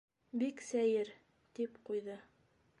[0.43, 1.13] —Бик сәйер!
[1.59, 2.19] —тип ҡуйҙы.